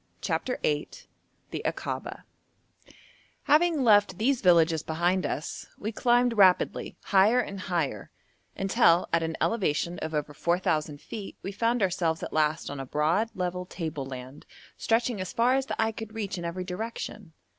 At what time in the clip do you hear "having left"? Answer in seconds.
3.43-4.17